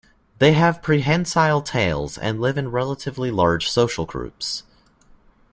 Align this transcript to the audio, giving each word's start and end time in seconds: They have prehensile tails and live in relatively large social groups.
They 0.39 0.53
have 0.53 0.81
prehensile 0.81 1.61
tails 1.61 2.17
and 2.17 2.41
live 2.41 2.57
in 2.57 2.71
relatively 2.71 3.29
large 3.29 3.69
social 3.69 4.07
groups. 4.07 4.63